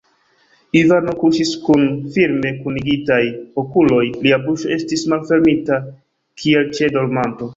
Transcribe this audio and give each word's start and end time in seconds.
Ivano 0.79 1.11
kuŝis 1.23 1.51
kun 1.67 1.83
firme 2.15 2.53
kunigitaj 2.63 3.21
okuloj; 3.63 4.01
lia 4.25 4.41
buŝo 4.47 4.73
estis 4.79 5.05
malfermita, 5.13 5.81
kiel 6.43 6.69
ĉe 6.79 6.93
dormanto. 6.97 7.49